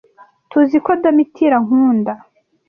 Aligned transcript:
Tuziko 0.51 0.89
Domitira 1.03 1.55
ankunda. 1.59 2.13